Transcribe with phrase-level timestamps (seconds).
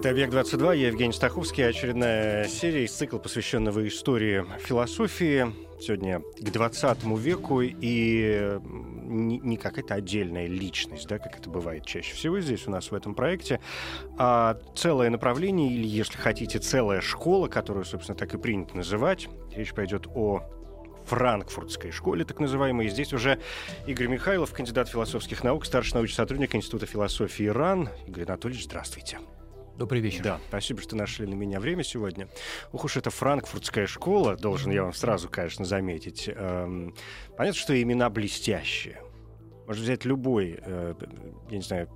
[0.00, 5.54] Это «Объект-22», я Евгений Стаховский, очередная серия из цикла, посвященного истории философии.
[5.78, 12.40] Сегодня к 20 веку, и не, какая-то отдельная личность, да, как это бывает чаще всего
[12.40, 13.60] здесь у нас в этом проекте,
[14.16, 19.28] а целое направление, или, если хотите, целая школа, которую, собственно, так и принято называть.
[19.54, 20.40] Речь пойдет о
[21.04, 22.86] франкфуртской школе, так называемой.
[22.86, 23.38] И здесь уже
[23.86, 27.90] Игорь Михайлов, кандидат философских наук, старший научный сотрудник Института философии ИРАН.
[28.06, 29.18] Игорь Анатольевич, здравствуйте.
[29.80, 30.22] Добрый вечер.
[30.22, 32.28] Да, спасибо, что нашли на меня время сегодня.
[32.70, 36.28] Ух уж это франкфуртская школа, должен я вам сразу, конечно, заметить.
[36.28, 36.94] Эм,
[37.34, 39.00] понятно, что имена блестящие.
[39.66, 40.94] Можно взять любой, э,
[41.48, 41.88] я не знаю,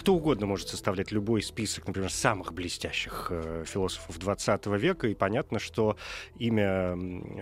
[0.00, 5.58] кто угодно может составлять любой список, например, самых блестящих э, философов 20 века, и понятно,
[5.58, 5.98] что
[6.38, 6.96] имя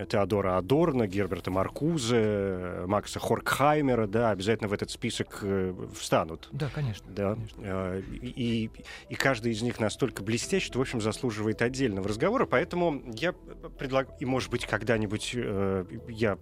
[0.06, 6.48] Теодора Адорна, Герберта Маркузе, Макса Хоркхаймера, да, обязательно в этот список э, встанут.
[6.50, 7.06] Да, конечно.
[7.09, 7.34] Да.
[7.34, 7.62] конечно.
[7.62, 8.70] Э, и,
[9.09, 13.34] и каждый из них настолько блестящий, что, в общем, заслуживает отдельного разговора, поэтому я
[13.78, 16.39] предлагаю, и, может быть, когда-нибудь э, я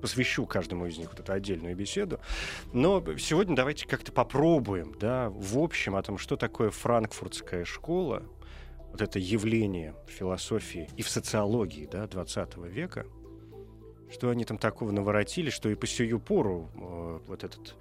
[0.00, 2.20] посвящу каждому из них вот эту отдельную беседу.
[2.72, 8.22] Но сегодня давайте как-то попробуем, да, в общем о том, что такое франкфуртская школа,
[8.90, 13.06] вот это явление в философии и в социологии да, 20 века,
[14.10, 17.76] что они там такого наворотили, что и по сию пору э, вот этот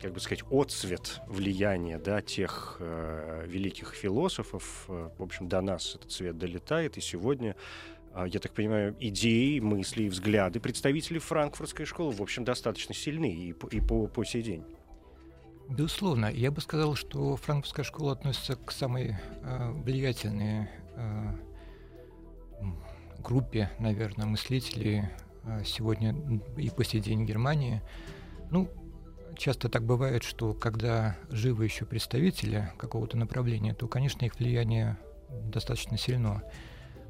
[0.00, 5.94] как бы сказать, отцвет влияния да, тех э, великих философов, э, в общем, до нас
[5.94, 7.54] этот цвет долетает, и сегодня
[8.26, 13.52] я так понимаю, идеи, мысли и взгляды представителей франкфуртской школы, в общем, достаточно сильны и
[13.52, 14.64] по, и по, по сей день.
[15.68, 16.26] Безусловно.
[16.26, 21.36] Я бы сказал, что франкфуртская школа относится к самой э, влиятельной э,
[23.20, 25.04] группе, наверное, мыслителей
[25.44, 26.14] э, сегодня
[26.56, 27.82] и по сей день Германии.
[28.50, 28.68] Ну,
[29.36, 34.98] часто так бывает, что когда живы еще представители какого-то направления, то, конечно, их влияние
[35.44, 36.42] достаточно сильно.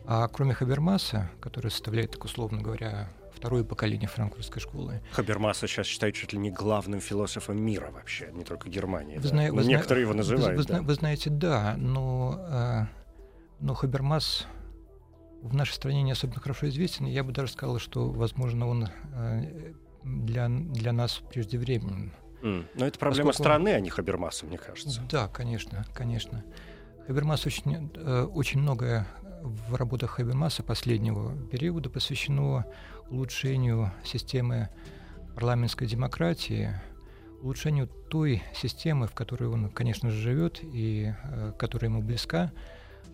[0.06, 5.00] А кроме Хабермаса, который составляет, так условно говоря, второе поколение франкфуртской школы.
[5.12, 9.16] Хабермаса сейчас считают чуть ли не главным философом мира вообще, не только Германии.
[9.16, 9.28] Вы да.
[9.28, 9.48] зна...
[9.48, 10.58] Ну, вы некоторые его называют.
[10.58, 10.82] Вы, да.
[10.82, 12.86] вы знаете, да, но, э,
[13.60, 14.46] но Хабермас
[15.42, 17.06] в нашей стране не особенно хорошо известен.
[17.06, 19.72] Я бы даже сказал, что, возможно, он э,
[20.02, 22.12] для, для нас преждевременен.
[22.42, 22.66] Mm.
[22.74, 23.48] Но это проблема Поскольку...
[23.48, 25.02] страны, а не Хабермаса, мне кажется.
[25.10, 26.44] Да, конечно, конечно.
[27.06, 29.06] Хабермас очень, э, очень многое
[29.42, 32.66] в работах Хабермаса последнего периода посвящено
[33.10, 34.68] улучшению системы
[35.34, 36.70] парламентской демократии,
[37.42, 42.52] улучшению той системы, в которой он, конечно же, живет и э, которая ему близка.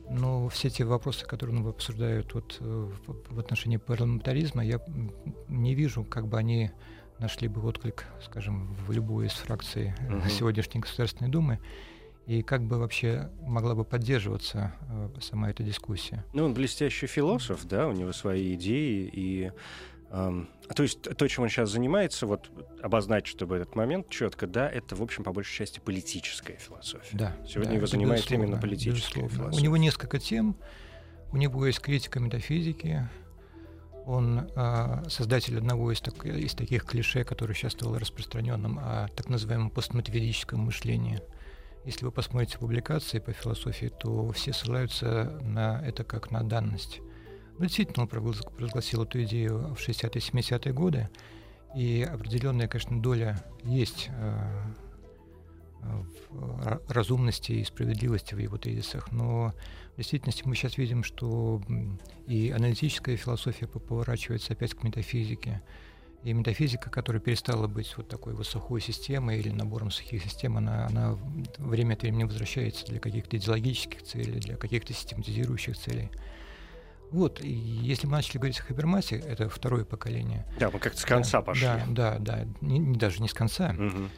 [0.08, 4.80] Но все те вопросы, которые он обсуждает вот, э, в отношении парламентаризма, я
[5.48, 6.70] не вижу, как бы они
[7.18, 10.28] нашли бы отклик, скажем, в любой из фракций uh-huh.
[10.28, 11.60] сегодняшней Государственной Думы
[12.26, 16.24] и как бы вообще могла бы поддерживаться э, сама эта дискуссия?
[16.32, 19.52] Ну, он блестящий философ, да, у него свои идеи и
[20.10, 22.50] эм, то есть то, чем он сейчас занимается, вот
[22.82, 27.16] обозначить, чтобы этот момент четко, да, это, в общем, по большей части политическая философия.
[27.16, 27.36] Да.
[27.46, 29.30] Сегодня да, его занимает именно политическая безусловно.
[29.30, 29.60] философия.
[29.60, 30.56] У него несколько тем.
[31.30, 33.08] У него есть критика метафизики.
[34.04, 39.28] Он э, создатель одного из, так, из таких клише, который сейчас стал распространенным, о так
[39.28, 41.20] называемом постматериалистическом мышлении–
[41.86, 47.00] если вы посмотрите публикации по философии, то все ссылаются на это как на данность.
[47.58, 51.08] Но действительно, он провозгласил эту идею в 60-70-е годы,
[51.74, 54.62] и определенная, конечно, доля есть э,
[56.30, 59.52] в разумности и справедливости в его тезисах, но
[59.94, 61.62] в действительности мы сейчас видим, что
[62.26, 65.62] и аналитическая философия поворачивается опять к метафизике,
[66.26, 70.86] и метафизика, которая перестала быть вот такой вот сухой системой или набором сухих систем, она,
[70.86, 71.16] она
[71.58, 76.10] время от времени возвращается для каких-то идеологических целей, для каких-то систематизирующих целей.
[77.12, 80.44] Вот, и если мы начали говорить о Хабермасе, это второе поколение.
[80.58, 81.64] Да, мы как-то с конца да, пошли.
[81.64, 83.70] Да, да, да, не, не, даже не с конца.
[83.78, 84.08] Угу.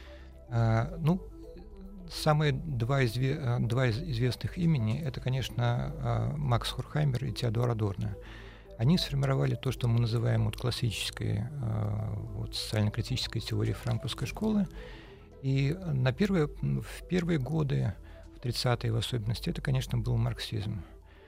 [0.49, 1.21] А, ну,
[2.11, 5.53] самые два, изве, два известных имени, это, конечно,
[5.99, 8.15] а, Макс Хорхаймер и Теодор Адорно
[8.79, 14.67] они сформировали то, что мы называем вот классической э, вот, социально-критической теорией франкфуртской школы.
[15.41, 17.93] И на первые, в первые годы,
[18.37, 20.81] в 30-е в особенности, это, конечно, был марксизм.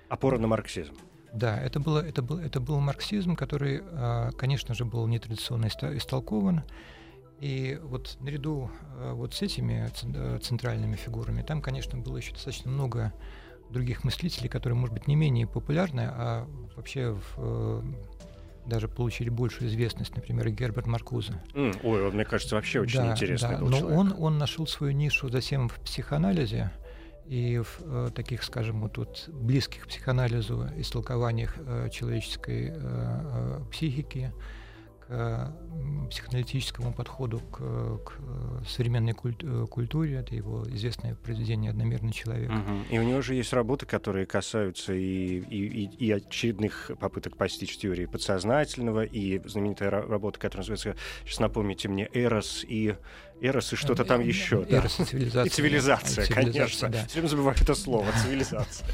[0.08, 0.94] Опора на марксизм.
[1.34, 6.64] Да, это, было, это, был, это был марксизм, который, а, конечно же, был нетрадиционно истолкован.
[7.42, 12.72] И вот наряду а, вот с этими э, центральными фигурами, там, конечно, было еще достаточно
[12.72, 13.12] много
[13.72, 17.82] других мыслителей, которые, может быть, не менее популярны, а вообще в, э,
[18.66, 21.34] даже получили большую известность, например, Герберт Маркузе.
[21.54, 24.00] Mm, ой, он, мне кажется, вообще очень да, интересный да, но человек.
[24.00, 26.72] он, он нашел свою нишу затем в психоанализе,
[27.28, 34.34] и в э, таких, скажем, вот тут близких психоанализу истолкованиях э, человеческой э, э, психики,
[35.12, 37.58] к э, психоаналитическому подходу к,
[38.04, 38.14] к
[38.66, 40.16] современной культ, э, культуре.
[40.16, 42.50] Это его известное произведение «Одномерный человек».
[42.50, 42.96] Угу.
[42.96, 48.06] И у него же есть работы, которые касаются и, и, и очередных попыток постичь теории
[48.06, 52.96] подсознательного, и знаменитая работа, которая называется, сейчас напомните мне, «Эрос» и
[53.42, 54.66] Эрос и что-то там еще.
[54.70, 55.46] Эрос и цивилизация.
[55.46, 56.90] И цивилизация, конечно.
[56.90, 57.06] Да.
[57.06, 58.88] Все время забываю это слово, цивилизация.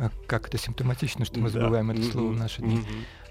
[0.00, 2.80] А как это симптоматично, что мы забываем это слово в наши дни.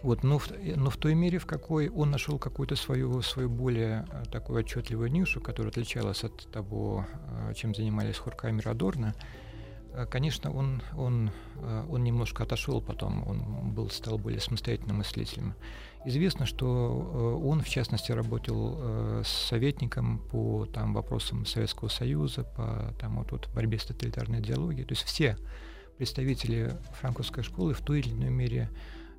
[0.04, 4.06] Вот, но, в, но в той мере, в какой он нашел какую-то свою, свою более
[4.12, 9.16] а, такую отчетливую нишу, которая отличалась от того, а, чем занимались Хоркаймер и Адорно,
[10.10, 11.32] конечно, он, он,
[11.90, 15.56] он немножко отошел потом, он был, стал более самостоятельным мыслителем.
[16.06, 22.44] Известно, что э, он, в частности, работал э, с советником по там, вопросам Советского Союза,
[22.44, 24.86] по там, вот, вот, борьбе с тоталитарной идеологией.
[24.86, 25.38] То есть все
[26.00, 28.70] представители франковской школы в той или иной мере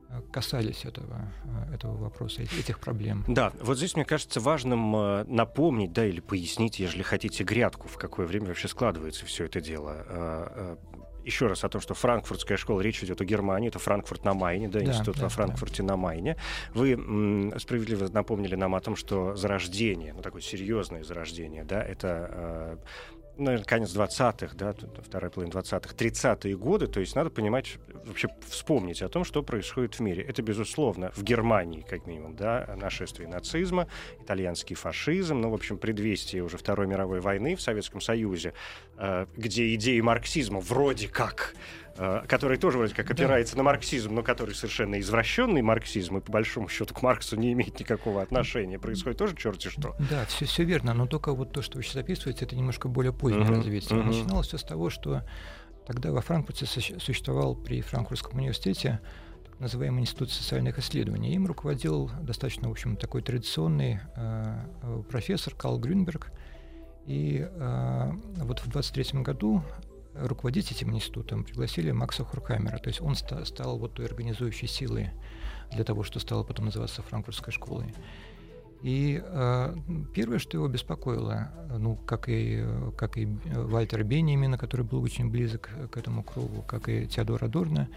[0.09, 1.31] э, касались этого,
[1.73, 3.23] этого вопроса, этих проблем.
[3.29, 4.93] Да, вот здесь, мне кажется, важным
[5.33, 10.79] напомнить, да, или пояснить, если хотите, грядку, в какое время вообще складывается все это дело
[11.25, 14.69] еще раз о том, что франкфуртская школа, речь идет о Германии, это Франкфурт на Майне,
[14.69, 15.89] да, да институт да, во Франкфурте да.
[15.91, 16.37] на Майне.
[16.75, 22.29] Вы м, справедливо напомнили нам о том, что зарождение, ну такое серьезное зарождение, да, это
[22.31, 22.77] э,
[23.41, 29.03] наверное, конец 20-х, да, вторая половина 20-х, 30-е годы, то есть надо понимать, вообще вспомнить
[29.03, 30.23] о том, что происходит в мире.
[30.23, 33.89] Это, безусловно, в Германии, как минимум, да, нашествие нацизма,
[34.21, 38.55] итальянский фашизм, ну, в общем, предвестие уже Второй мировой войны в Советском Союзе,
[38.97, 41.55] э, где идеи марксизма вроде как
[42.29, 43.59] который тоже вроде как опирается да.
[43.59, 47.79] на марксизм, но который совершенно извращенный марксизм и по большому счету к Марксу не имеет
[47.79, 48.79] никакого отношения.
[48.79, 49.95] Происходит тоже черти что.
[50.11, 53.13] Да, все, все верно, но только вот то, что вы сейчас описываете, это немножко более
[53.13, 53.99] позднее uh-huh, развитие.
[53.99, 54.05] Uh-huh.
[54.05, 55.23] Начиналось все с того, что
[55.87, 59.01] тогда во Франкфурте существовал при Франкфуртском университете
[59.45, 61.35] так называемый Институт социальных исследований.
[61.35, 66.33] Им руководил достаточно, в общем, такой традиционный э, профессор Карл Грюнберг.
[67.07, 69.63] И э, вот в 23 году
[70.27, 72.79] руководить этим институтом пригласили Макса Хурхаймера.
[72.79, 75.11] То есть он ста- стал вот той организующей силой
[75.73, 77.95] для того, что стало потом называться Франкфуртской школой.
[78.83, 79.77] И э,
[80.15, 82.65] первое, что его беспокоило, ну, как и,
[82.97, 87.89] как и Вальтер Бенемина, который был очень близок к этому кругу, как и Теодор Адорно,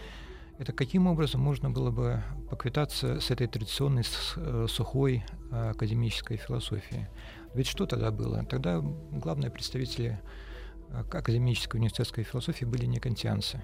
[0.58, 4.04] это каким образом можно было бы поквитаться с этой традиционной
[4.36, 7.06] э, сухой э, академической философией.
[7.54, 8.44] Ведь что тогда было?
[8.44, 10.20] Тогда главные представители
[11.00, 13.62] академической университетской философии были не кантианцы.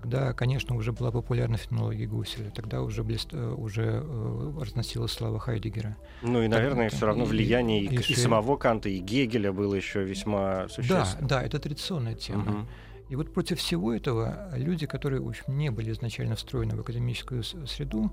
[0.00, 5.38] Тогда, конечно, уже была популярна фенология Гуселя, тогда уже, блест, э, уже э, разносилась слава
[5.38, 5.96] Хайдегера.
[6.22, 9.52] Ну и, наверное, так, все равно влияние и, и, и, и самого Канта, и Гегеля
[9.52, 11.26] было еще весьма существенным.
[11.26, 12.42] Да, да, это традиционная тема.
[12.42, 12.66] Угу.
[13.08, 17.42] И вот против всего этого люди, которые, в общем, не были изначально встроены в академическую
[17.42, 18.12] среду,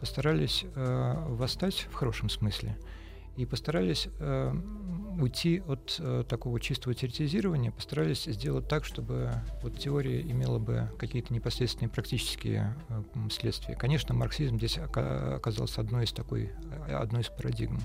[0.00, 2.76] постарались э, восстать в хорошем смысле
[3.36, 4.54] и постарались э,
[5.18, 11.32] уйти от э, такого чистого теоретизирования, постарались сделать так, чтобы вот теория имела бы какие-то
[11.32, 13.74] непосредственные практические э, следствия.
[13.74, 16.50] Конечно, марксизм здесь ока- оказался одной из такой,
[16.88, 17.80] э, одной из парадигм.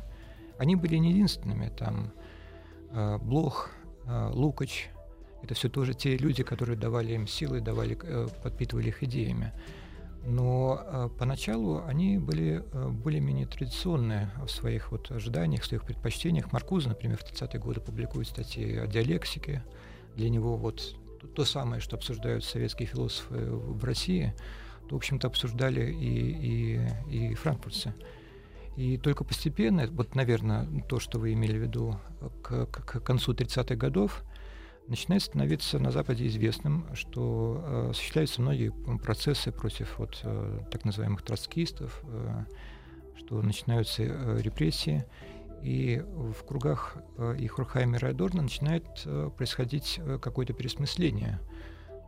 [0.57, 2.11] Они были не единственными, там
[2.91, 3.69] э, Блох,
[4.05, 4.89] э, Лукач,
[5.41, 9.53] это все тоже те люди, которые давали им силы, давали, э, подпитывали их идеями.
[10.25, 16.51] Но э, поначалу они были э, более-менее традиционные в своих вот ожиданиях, в своих предпочтениях.
[16.51, 19.63] Маркуза, например, в 30-е годы публикует статьи о диалектике.
[20.15, 24.33] Для него вот то, то самое, что обсуждают советские философы в России,
[24.89, 27.93] то, в общем-то, обсуждали и, и, и франкфуртцы.
[28.75, 31.99] И только постепенно, вот, наверное, то, что вы имели в виду
[32.41, 34.23] к, к, к концу 30-х годов,
[34.89, 41.21] начинает становиться на Западе известным, что э, осуществляются многие процессы против вот, э, так называемых
[41.21, 42.45] троцкистов, э,
[43.17, 45.05] что начинаются э, репрессии,
[45.61, 51.39] и в кругах э, и Хорхаймера и Адорна начинает э, происходить э, какое-то пересмысление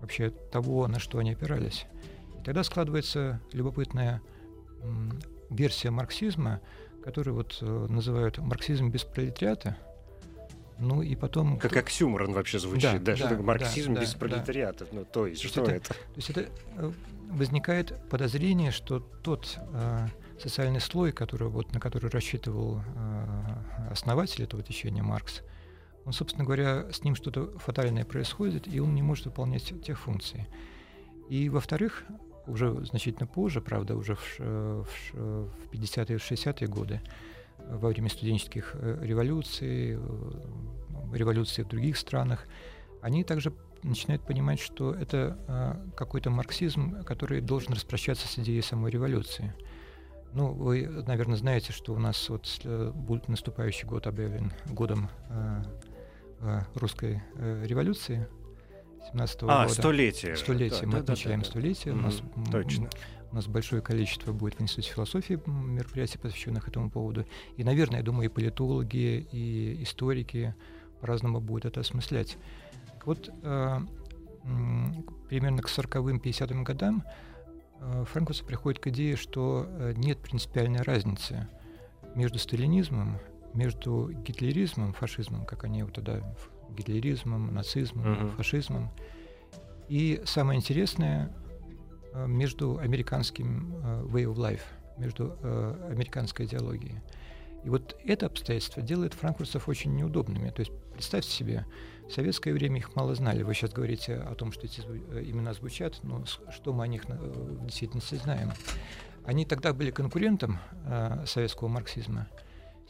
[0.01, 1.85] вообще того, на что они опирались.
[2.39, 4.21] И тогда складывается любопытная
[5.51, 6.59] версия марксизма,
[7.03, 9.77] которую вот э, называют марксизм без пролетариата–
[10.81, 11.59] Ну и потом...
[11.59, 14.87] Как оксюморон вообще звучит, да, да, что да, марксизм да, без да, пролетариата.
[14.91, 15.87] Ну, то есть, То что это- это?
[15.89, 16.41] То есть это
[16.77, 16.91] э,
[17.29, 20.07] возникает подозрение, что тот э,
[20.39, 25.41] социальный слой, который, вот, на который рассчитывал э, основатель этого течения Маркс,
[26.05, 30.47] он, собственно говоря, с ним что-то фатальное происходит, и он не может выполнять тех функций.
[31.29, 32.05] И, во-вторых,
[32.47, 37.07] уже значительно позже, правда, уже в, ш- в ш- в 50-е, в 60-е годы, э,
[37.69, 39.99] во время студенческих э, революций, э,
[41.13, 42.45] революций в других странах,
[43.01, 43.53] они также
[43.83, 49.53] начинают понимать, что это э, какой-то марксизм, который должен распрощаться с идеей самой революции.
[50.33, 52.47] Ну, вы, наверное, знаете, что у нас вот
[52.95, 55.09] будет наступающий год объявлен годом
[56.73, 58.27] русской революции
[59.11, 59.73] 17 А, года.
[59.73, 60.35] столетие.
[60.37, 60.81] Столетие.
[60.81, 61.51] Да, Мы да, отмечаем да, да.
[61.51, 61.93] столетие.
[61.93, 62.89] У нас, Мгм, м, Точно.
[63.31, 67.25] У нас большое количество будет в Институте философии мероприятий, посвященных этому поводу.
[67.57, 70.53] И, наверное, я думаю, и политологи, и историки
[70.99, 72.37] по-разному будут это осмыслять.
[72.93, 73.79] Так вот, э,
[75.29, 77.03] примерно к 40-м, 50-м годам
[77.79, 81.47] э, Франкус приходит к идее, что э, нет принципиальной разницы
[82.15, 83.19] между сталинизмом,
[83.53, 86.21] между гитлеризмом, фашизмом, как они его тогда,
[86.69, 88.31] гитлеризмом, нацизмом, Мгм.
[88.31, 88.91] фашизмом,
[89.87, 91.33] и самое интересное,
[92.27, 94.61] между американским э, way of life,
[94.97, 96.99] между э, американской идеологией.
[97.63, 100.49] И вот это обстоятельство делает франкфуртцев очень неудобными.
[100.49, 101.65] То есть представьте себе,
[102.07, 103.43] в советское время их мало знали.
[103.43, 107.03] Вы сейчас говорите о том, что эти э, имена звучат, но что мы о них
[107.07, 108.51] э, в действительности знаем?
[109.23, 112.27] Они тогда были конкурентом э, советского марксизма.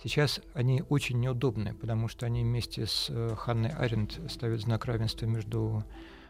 [0.02, 5.26] Сейчас они очень неудобны, потому что они вместе с э, Ханной Аренд ставят знак равенства
[5.26, 6.21] между э,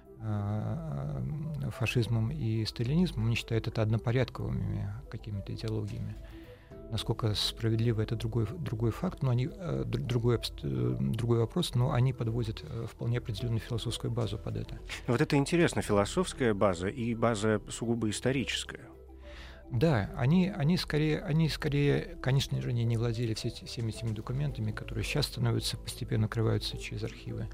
[1.71, 3.27] фашизмом и сталинизмом.
[3.27, 6.15] Они считают это однопорядковыми какими-то идеологиями.
[6.91, 11.93] Насколько справедливо это другой, другой факт, но они, э, др- другой, э, другой вопрос, но
[11.93, 14.77] они подводят э, вполне определенную философскую базу под это.
[15.07, 18.81] Вот это интересно, философская база и база сугубо историческая.
[19.71, 24.73] Да, они, они, скорее, они скорее, конечно же, они не владели все всеми этими документами,
[24.73, 27.47] которые сейчас становятся, постепенно открываются через архивы.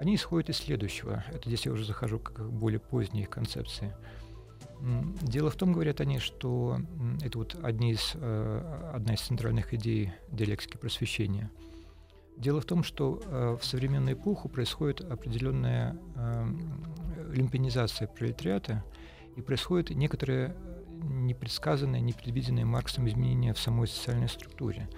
[0.00, 1.22] Они исходят из следующего.
[1.28, 3.94] Это здесь я уже захожу к более поздней концепции.
[5.20, 6.78] Дело в том, говорят они, что
[7.22, 11.50] это вот одни из, э, одна из центральных идей диалектики просвещения.
[12.38, 16.46] Дело в том, что э, в современную эпоху происходит определенная э,
[17.34, 18.82] люмпинизация пролетариата,
[19.36, 20.56] и происходит некоторое
[21.02, 24.88] непредсказанное, непредвиденное Марксом изменение в самой социальной структуре.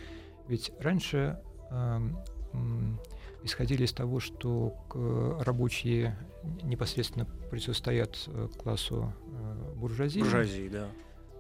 [0.47, 1.40] Ведь раньше
[1.71, 2.99] эм,
[3.44, 6.16] исходили из того, что к- рабочие
[6.62, 10.88] непосредственно противостоят э, классу э, буржуазии, Буржуазии, да.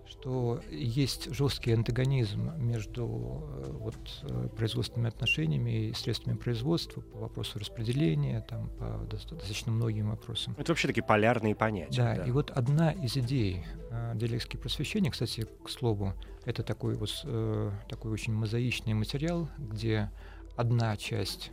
[0.06, 7.58] что есть жесткий антагонизм между э, вот, э, производственными отношениями и средствами производства по вопросу
[7.58, 10.54] распределения, там, по доста- достаточно многим вопросам.
[10.58, 11.96] Это вообще такие полярные понятия.
[11.96, 16.12] Да, и вот одна из идей э, диалектики просвещения, кстати, к слову,
[16.44, 20.10] это такой вот э, такой очень мозаичный материал, где
[20.56, 21.50] одна часть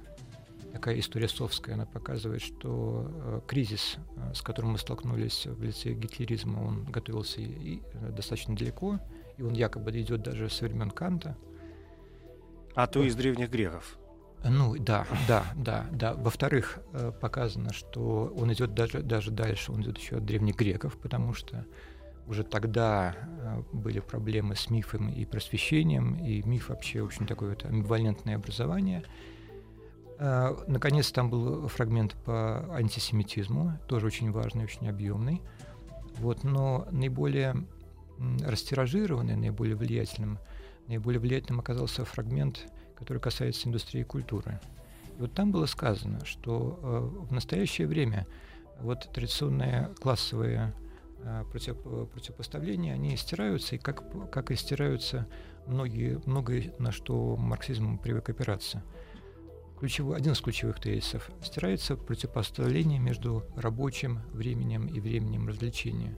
[0.71, 6.59] такая историосовская, она показывает, что э, кризис, э, с которым мы столкнулись в лице гитлеризма,
[6.59, 8.99] он готовился и, и, э, достаточно далеко,
[9.37, 11.37] и он якобы идет даже со времен Канта.
[12.75, 13.97] А то из древних греков.
[14.45, 16.13] Ну да, да, да, да.
[16.13, 20.97] Во-вторых, э, показано, что он идет даже, даже дальше, он идет еще от древних греков,
[20.97, 21.65] потому что
[22.25, 27.65] уже тогда э, были проблемы с мифом и просвещением, и миф вообще очень такое вот
[27.65, 29.03] амбивалентное образование.
[30.19, 35.41] Э, Наконец, там был фрагмент по антисемитизму, тоже очень важный, очень объемный.
[36.17, 37.55] Вот, но наиболее
[38.45, 40.37] растиражированный, наиболее влиятельным,
[40.87, 44.59] наиболее влиятельным оказался фрагмент, который касается индустрии культуры.
[45.17, 48.27] И вот там было сказано, что э, в настоящее время
[48.81, 50.73] вот традиционные классовые
[51.23, 51.77] э, против,
[52.11, 55.27] противопоставления, они стираются, и как, как и стираются
[55.65, 58.83] многие, многое, на что марксизм привык опираться.
[59.79, 66.17] Ключевой, один из ключевых тезисов– стирается противопоставление между рабочим временем и временем развлечения.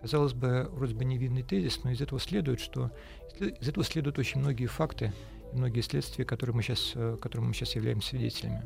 [0.00, 2.92] Казалось бы, вроде бы невинный тезис, но из этого следует, что
[3.40, 5.12] из этого следуют очень многие факты
[5.52, 8.62] и многие следствия, которые мы сейчас, э, которым мы сейчас являемся свидетелями.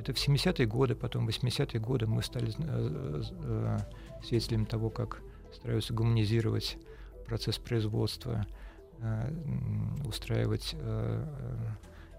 [0.00, 3.78] Это в 70-е годы, потом в 80-е годы мы стали э, э,
[4.24, 5.20] свидетелями того, как
[5.52, 6.76] стараются гуманизировать
[7.24, 8.46] процесс производства,
[10.04, 10.74] устраивать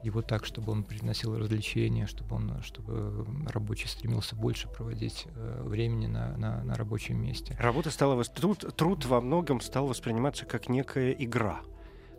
[0.05, 6.07] его так, чтобы он приносил развлечения, чтобы, он, чтобы рабочий стремился больше проводить э, времени
[6.07, 7.57] на, на, на рабочем месте.
[7.59, 8.24] Работа стала...
[8.24, 11.62] Труд, труд во многом стал восприниматься как некая игра.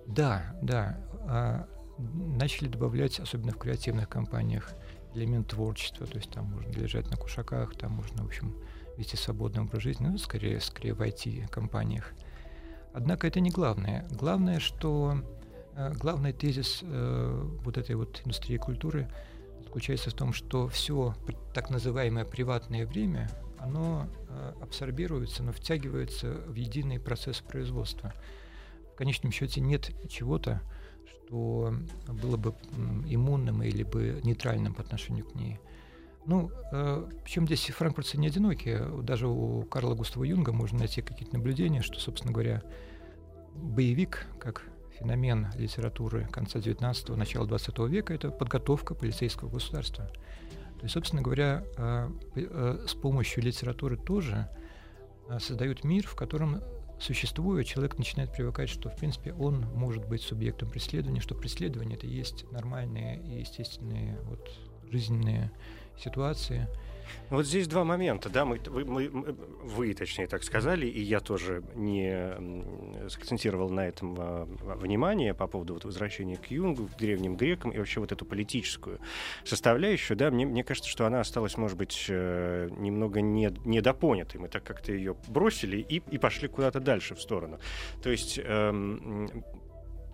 [0.06, 1.00] Да, да.
[1.28, 4.72] А, начали добавлять, особенно в креативных компаниях,
[5.14, 6.06] элемент творчества.
[6.06, 8.56] То есть там можно лежать на кушаках, там можно, в общем,
[8.96, 12.12] вести свободный образ жизни, ну, скорее, скорее в IT-компаниях.
[12.92, 14.06] Однако это не главное.
[14.10, 15.22] Главное, что
[15.76, 19.10] главный тезис э, вот этой вот индустрии культуры
[19.62, 21.14] заключается в том, что все
[21.52, 28.14] так называемое приватное время, оно э, абсорбируется, но втягивается в единый процесс производства.
[28.94, 30.62] В конечном счете нет чего-то,
[31.06, 31.74] что
[32.08, 32.54] было бы
[33.06, 35.58] иммунным или бы нейтральным по отношению к ней.
[36.24, 38.82] Ну, э, причем здесь франкфуртцы не одинокие.
[39.02, 42.62] Даже у Карла Густава Юнга можно найти какие-то наблюдения, что, собственно говоря,
[43.54, 44.62] боевик, как
[44.98, 50.06] феномен литературы конца 19-го, начала 20 века, это подготовка полицейского государства.
[50.76, 54.48] То есть, собственно говоря, э, э, с помощью литературы тоже
[55.28, 56.62] э, создают мир, в котором
[56.98, 62.06] существуя, человек начинает привыкать, что, в принципе, он может быть субъектом преследования, что преследование— это
[62.06, 64.50] есть нормальные и естественные вот,
[64.90, 65.50] жизненные
[65.98, 66.68] ситуации.
[67.30, 71.62] Вот здесь два момента, да, мы, вы, мы, вы, точнее, так сказали, и я тоже
[71.74, 74.44] не сакцентировал на этом а,
[74.76, 79.00] внимание по поводу вот возвращения к Юнгу, к древним грекам и вообще вот эту политическую
[79.44, 84.40] составляющую, да, мне, мне кажется, что она осталась, может быть, э, немного не, недопонятой.
[84.40, 87.58] Мы так как-то ее бросили и, и пошли куда-то дальше в сторону.
[88.02, 89.44] То есть эм,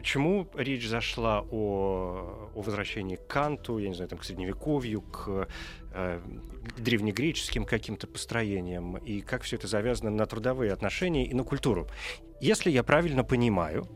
[0.03, 5.47] Почему речь зашла о, о возвращении к Канту, я не знаю, там, к Средневековью, к
[5.95, 6.21] э,
[6.77, 11.89] древнегреческим каким-то построениям, и как все это завязано на трудовые отношения и на культуру?
[12.41, 13.87] Если я правильно понимаю,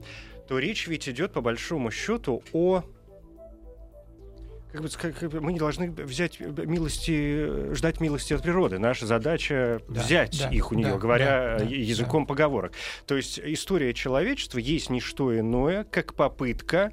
[0.49, 2.85] то речь ведь идет по большому счету о
[4.73, 8.79] как бы, как, мы не должны взять милости, ждать милости от природы.
[8.79, 12.29] Наша задача да, взять да, их у нее, да, говоря да, языком да.
[12.29, 12.73] поговорок.
[13.07, 16.93] То есть история человечества есть не что иное, как попытка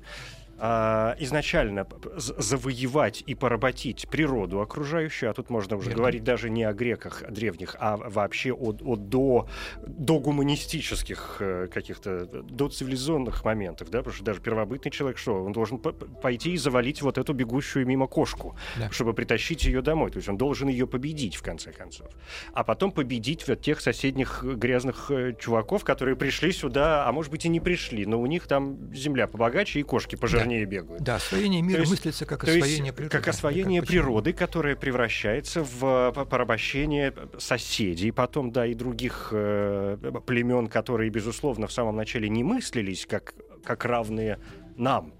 [0.59, 6.01] а, изначально завоевать и поработить природу окружающую, а тут можно уже Верно.
[6.01, 9.49] говорить даже не о греках древних, а вообще о, о до,
[9.85, 15.53] до гуманистических э, каких-то, до цивилизационных моментов, да, потому что даже первобытный человек что, он
[15.53, 18.91] должен пойти и завалить вот эту бегущую мимо кошку, да.
[18.91, 22.07] чтобы притащить ее домой, то есть он должен ее победить в конце концов,
[22.53, 27.45] а потом победить вот тех соседних грязных э, чуваков, которые пришли сюда, а может быть
[27.45, 30.42] и не пришли, но у них там земля побогаче и кошки пожирнее.
[30.42, 31.03] Да освоение бегают.
[31.03, 33.11] Да, освоение мира есть, мыслится как освоение природы.
[33.17, 40.67] Как освоение как природы, которое превращается в порабощение соседей, потом, да, и других э, племен,
[40.67, 44.39] которые, безусловно, в самом начале не мыслились как, как равные
[44.77, 45.13] нам,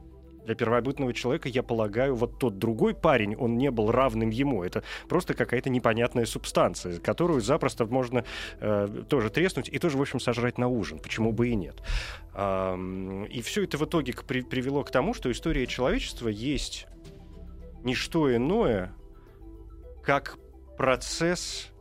[0.45, 4.63] для первобытного человека, я полагаю, вот тот другой парень, он не был равным ему.
[4.63, 8.23] Это просто какая-то непонятная субстанция, которую запросто можно
[8.59, 10.99] э, тоже треснуть и тоже, в общем, сожрать на ужин.
[10.99, 11.81] Почему бы и нет?
[12.35, 16.87] Эм, и все это в итоге при, привело к тому, что история человечества есть
[17.83, 18.93] не что иное,
[20.03, 20.37] как
[20.77, 21.72] процесс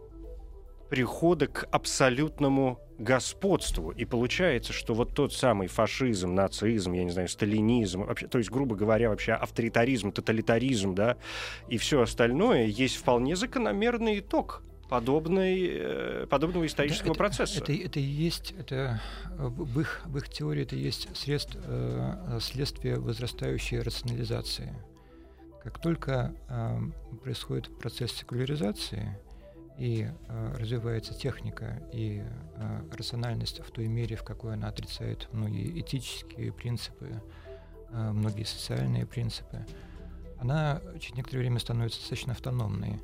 [0.93, 3.93] прихода к абсолютному господству.
[3.93, 8.51] И получается, что вот тот самый фашизм, нацизм, я не знаю, сталинизм, вообще, то есть,
[8.51, 11.17] грубо говоря, вообще авторитаризм, тоталитаризм, да,
[11.71, 17.61] и все остальное есть вполне закономерный итог подобной, э, подобного исторического да, процесса.
[17.61, 19.01] Это, это, это и есть, это
[19.39, 24.75] в их, в их теории это есть средств, э, следствие возрастающей рационализации.
[25.65, 26.79] Как только э,
[27.23, 29.17] происходит процесс секуляризации,
[29.79, 32.23] и э, развивается техника и
[32.57, 37.23] э, рациональность в той мере, в какой она отрицает многие этические принципы,
[37.91, 39.67] э, многие социальные принципы,
[40.39, 43.01] она через некоторое время становится достаточно автономной.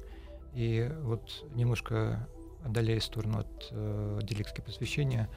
[0.54, 2.28] И вот немножко
[2.64, 5.28] отдаляясь в сторону от э, диалектики посвящения,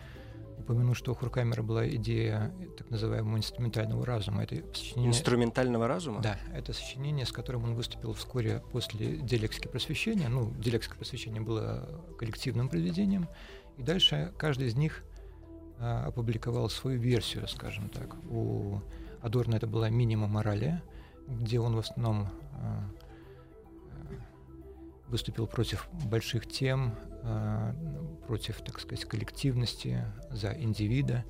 [0.61, 4.43] упомяну, что у Хуркамера была идея так называемого инструментального разума.
[4.43, 5.09] Это сочинение...
[5.09, 6.21] Инструментального разума?
[6.21, 10.29] Да, это сочинение, с которым он выступил вскоре после диалектики просвещения.
[10.29, 13.27] Ну, диалектика просвещения было коллективным произведением,
[13.77, 15.03] и дальше каждый из них
[15.79, 18.15] а, опубликовал свою версию, скажем так.
[18.29, 18.79] У
[19.21, 20.81] Адорна это была минимум морали,
[21.27, 22.83] где он в основном а,
[25.11, 27.75] выступил против больших тем, а,
[28.25, 31.25] против, так сказать, коллективности, за индивида.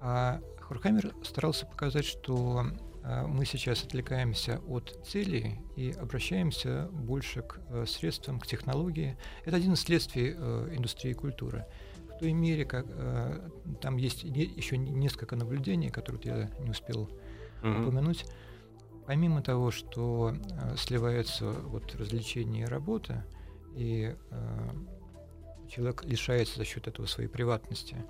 [0.00, 2.66] А Хорхаймер старался показать, что
[3.04, 9.18] а, мы сейчас отвлекаемся от целей и обращаемся больше к э, средствам, к технологии.
[9.44, 11.66] Это один из следствий э, индустрии культуры.
[12.14, 13.50] В той мере, как э,
[13.82, 17.10] там есть еще несколько наблюдений, которые я не успел
[17.62, 17.82] mm-hmm.
[17.82, 18.24] упомянуть,
[19.06, 23.24] Помимо того, что э, сливаются вот развлечения и работа,
[23.74, 24.70] и э,
[25.68, 28.04] человек лишается за счет этого своей приватности,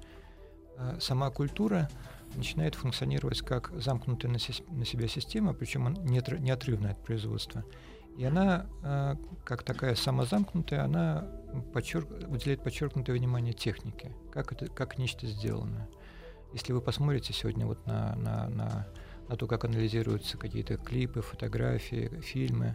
[0.76, 1.88] э, сама культура
[2.36, 7.64] начинает функционировать как замкнутая на, на себя система, причем неотрывная от производства.
[8.16, 11.26] И она, э, как такая самозамкнутая, она
[11.72, 12.08] подчерк...
[12.28, 15.88] уделяет подчеркнутое внимание технике, как, это, как нечто сделано.
[16.52, 18.86] Если вы посмотрите сегодня вот на, на, на,
[19.28, 22.74] на то, как анализируются какие-то клипы, фотографии, фильмы,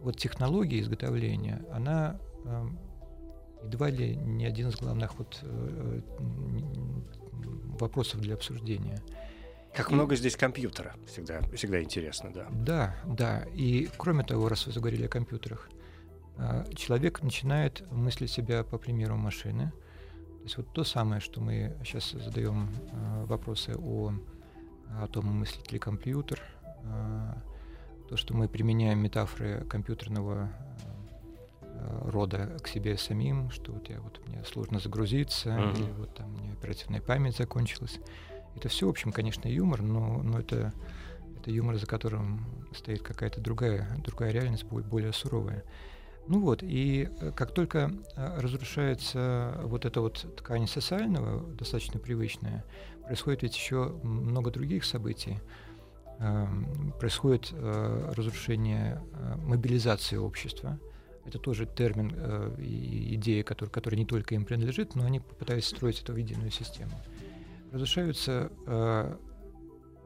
[0.00, 2.66] вот технология изготовления, она э,
[3.64, 6.00] едва ли не один из главных вот, э,
[7.78, 9.02] вопросов для обсуждения.
[9.74, 9.94] Как и...
[9.94, 12.46] много здесь компьютера, всегда, всегда интересно, да.
[12.50, 13.44] Да, да.
[13.54, 15.68] И кроме того, раз вы заговорили о компьютерах,
[16.36, 19.72] э, человек начинает мыслить себя по примеру машины.
[20.38, 24.12] То есть вот то самое, что мы сейчас задаем э, вопросы о,
[25.00, 26.40] о том, мыслит ли компьютер,
[28.08, 30.50] то, что мы применяем метафоры компьютерного
[31.80, 35.76] Э, рода к себе самим, что вот я вот мне сложно загрузиться, uh-huh.
[35.76, 38.00] или вот там у меня оперативная память закончилась.
[38.56, 40.72] Это все, в общем, конечно, юмор, но, но это,
[41.38, 45.62] это юмор, за которым стоит какая-то другая, другая реальность, более суровая.
[46.26, 52.64] Ну вот, и э, как только э, разрушается вот эта вот ткань социального, достаточно привычная,
[53.08, 55.40] происходит ведь еще много других событий.
[56.20, 59.02] Эм, происходит разрушение
[59.38, 60.78] мобилизации общества,
[61.28, 65.76] это тоже термин э, и идея, который, которая не только им принадлежит, но они пытаются
[65.76, 66.92] строить эту единую систему.
[67.70, 69.16] Разрушаются э,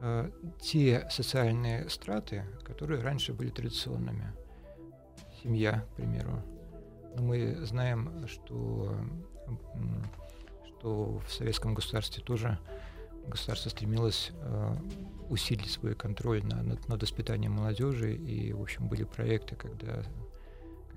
[0.01, 4.33] э, те социальные страты, которые раньше были традиционными.
[5.41, 6.43] Семья, к примеру.
[7.15, 8.93] Но мы знаем, что,
[10.65, 12.59] что в советском государстве тоже
[13.27, 14.75] государство стремилось э,
[15.29, 20.03] усилить свой контроль на, над, над воспитанием молодежи, и, в общем, были проекты, когда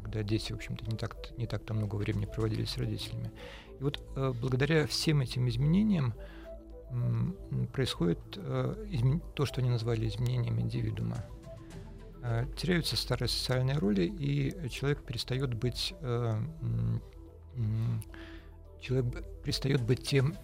[0.06, 3.32] когда дети, в общем-то, не так, не так-то много времени проводили с родителями.
[3.80, 6.14] И вот э, благодаря всем этим изменениям
[7.72, 8.86] происходит э,
[9.34, 11.16] то, что они назвали изменением индивидуума.
[12.22, 15.92] Э, теряются старые социальные роли, и человек перестает быть
[18.80, 19.06] человек
[19.42, 20.36] перестает быть тем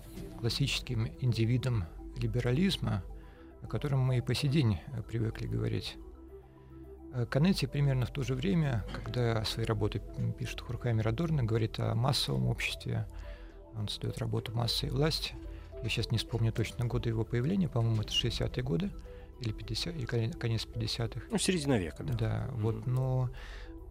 [0.42, 1.84] классическим индивидом
[2.16, 3.04] либерализма,
[3.62, 5.96] о котором мы и по сей день э, привыкли говорить.
[7.14, 10.02] Э, Канетти примерно в то же время, когда свои работы
[10.36, 13.06] пишет Хурками Радорна, говорит о массовом обществе.
[13.76, 15.32] Он создает работу «Масса и власть».
[15.80, 18.90] Я сейчас не вспомню точно годы его появления, по-моему, это 60-е годы
[19.38, 21.20] или 50 или конец 50-х.
[21.30, 22.14] Ну, середина века, да.
[22.14, 22.60] Да, mm-hmm.
[22.60, 23.30] вот, но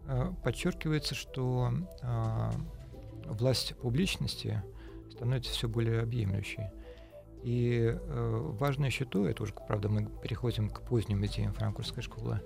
[0.04, 2.50] э, подчеркивается, что э,
[3.24, 4.62] власть публичности
[5.22, 6.64] становится все более объемлющей.
[7.44, 12.40] И э, важно еще то, это уже, правда, мы переходим к поздним идеям франкфуртской школы,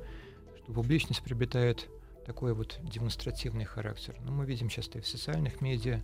[0.59, 1.89] что публичность приобретает
[2.27, 4.15] такой вот демонстративный характер.
[4.21, 6.03] Ну, мы видим часто и в социальных медиа,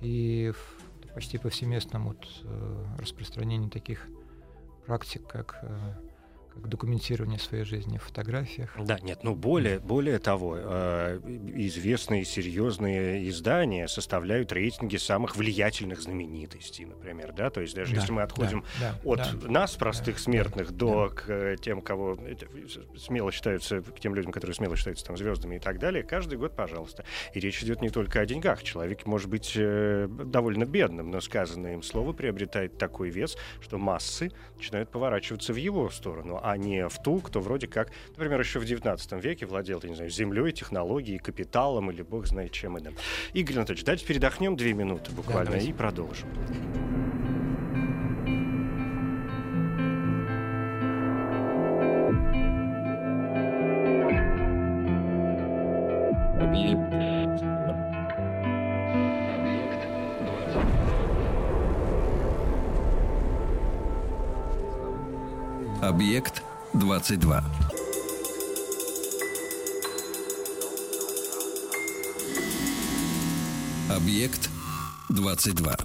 [0.00, 4.06] и в почти повсеместном вот, э, распространении таких
[4.86, 5.94] практик, как э,
[6.54, 8.70] как документирование своей жизни в фотографиях.
[8.78, 11.20] Да, нет, ну более, более того, э,
[11.54, 18.12] известные серьезные издания составляют рейтинги самых влиятельных знаменитостей, например, да, то есть даже да, если
[18.12, 21.14] мы отходим да, от да, нас, простых да, смертных, да, до да.
[21.14, 22.16] к э, тем, кого
[22.96, 26.54] смело считаются, к тем людям, которые смело считаются там звездами и так далее, каждый год,
[26.54, 27.04] пожалуйста.
[27.32, 28.62] И речь идет не только о деньгах.
[28.62, 34.30] Человек может быть э, довольно бедным, но сказанное им слово приобретает такой вес, что массы
[34.56, 38.66] начинают поворачиваться в его сторону а не в ту, кто вроде как, например, еще в
[38.66, 42.94] 19 веке владел, я не знаю, землей, технологией, капиталом или бог знает чем иным.
[43.32, 46.28] Игорь Анатольевич, давайте передохнем две минуты буквально да, и продолжим.
[65.94, 67.44] Объект 22.
[73.88, 74.50] Объект
[75.10, 75.76] 22.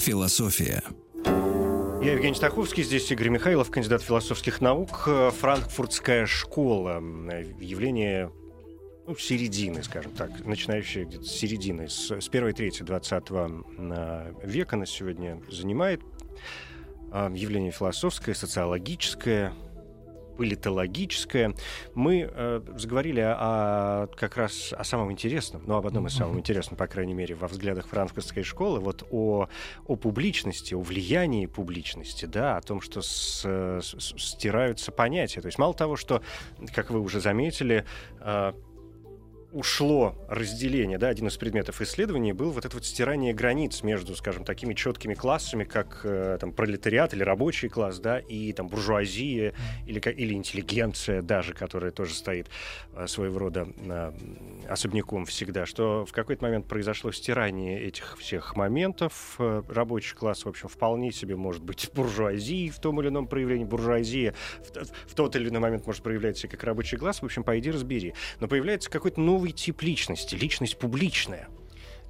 [0.00, 0.82] Философия.
[2.02, 5.06] Я Евгений Стаховский, здесь Игорь Михайлов, кандидат философских наук.
[5.38, 7.02] Франкфуртская школа.
[7.60, 8.32] Явление
[9.06, 13.30] ну, середины, скажем так, начинающие где-то с середины, с, с первой трети 20
[14.44, 16.00] века на сегодня занимает
[17.12, 19.52] э, явление философское, социологическое,
[20.36, 21.54] политологическое.
[21.94, 26.38] Мы э, заговорили о, о, как раз о самом интересном, ну, об одном из самых
[26.38, 29.48] интересных, по крайней мере, во взглядах франкфуртской школы, вот о,
[29.86, 35.40] о публичности, о влиянии публичности, да, о том, что с, с, стираются понятия.
[35.40, 36.22] То есть мало того, что,
[36.72, 37.84] как вы уже заметили,
[38.20, 38.52] э,
[39.52, 44.44] ушло разделение, да, один из предметов исследований был вот это вот стирание границ между, скажем,
[44.44, 49.52] такими четкими классами, как э, там пролетариат или рабочий класс, да, и там буржуазия
[49.86, 52.48] или, или интеллигенция даже, которая тоже стоит
[52.94, 53.68] э, своего рода
[54.68, 59.36] особняком всегда, что в какой-то момент произошло стирание этих всех моментов.
[59.38, 63.64] Э, рабочий класс, в общем, вполне себе может быть буржуазией в том или ином проявлении,
[63.64, 67.44] буржуазия в, в тот или иной момент может проявлять себя как рабочий класс, в общем,
[67.44, 68.14] пойди разбери.
[68.40, 71.48] Но появляется какой-то новый новый тип личности, личность публичная.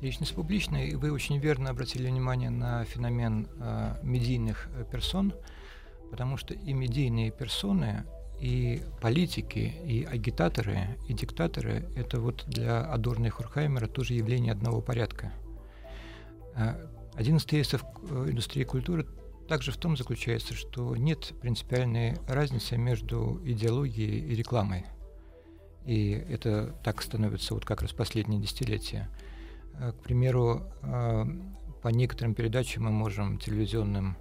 [0.03, 5.33] Личность публичная, и вы очень верно обратили внимание на феномен э, медийных э, персон,
[6.11, 8.05] потому что и медийные персоны,
[8.39, 14.83] и политики, и агитаторы, и диктаторы— это вот для Адорна и Хурхаймера тоже явление одного
[14.83, 15.33] порядка.
[16.55, 19.07] Э, один из тезисов э, индустрии культуры
[19.49, 24.85] также в том заключается, что нет принципиальной разницы между идеологией и рекламой.
[25.87, 29.09] И это так становится вот как раз последние десятилетия.
[29.79, 31.25] Э, к примеру, э,
[31.83, 34.17] по некоторым передачам мы можем телевизионным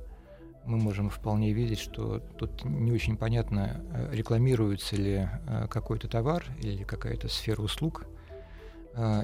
[0.63, 5.27] мы можем вполне видеть, что тут не очень понятно, э, рекламируется ли
[5.71, 8.05] какой-то товар или какая-то сфера услуг,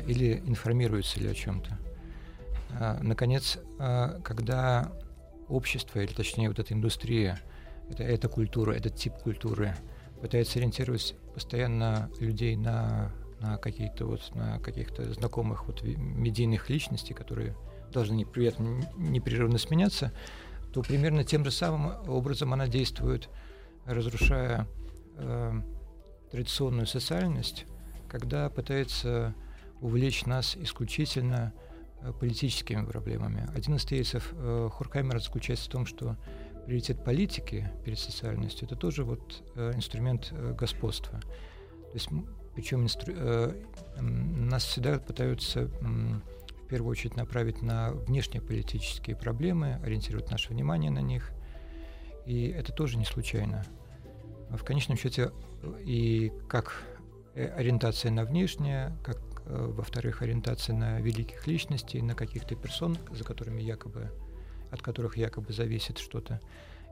[0.07, 1.77] или информируется ли о чем-то.
[3.03, 3.59] Наконец,
[4.23, 4.91] когда
[5.47, 7.39] общество, или точнее вот эта индустрия,
[7.89, 9.75] это, эта культура, этот тип культуры
[10.21, 17.55] пытается ориентировать постоянно людей на, на какие-то вот на каких-то знакомых вот медийных личностей, которые
[17.93, 20.11] должны непрерывно сменяться,
[20.73, 23.29] то примерно тем же самым образом она действует,
[23.85, 24.67] разрушая
[25.17, 25.61] э,
[26.31, 27.67] традиционную социальность,
[28.09, 29.35] когда пытается
[29.79, 31.53] увлечь нас исключительно
[32.01, 33.47] э, политическими проблемами.
[33.55, 36.17] Один из тезисов э, Хоркаймера заключается в том, что
[36.67, 41.17] приоритет политики перед социальностью, это тоже вот э, инструмент э, господства.
[41.21, 42.09] То есть,
[42.55, 43.53] причем инстру, э,
[44.01, 51.31] нас всегда пытаются в первую очередь направить на внешнеполитические проблемы, ориентировать наше внимание на них.
[52.25, 53.63] И это тоже не случайно.
[54.49, 55.31] В конечном счете
[55.85, 56.83] и как
[57.33, 64.11] ориентация на внешнее, как, во-вторых, ориентация на великих личностей, на каких-то персон, за которыми якобы
[64.71, 66.39] от которых якобы зависит что-то,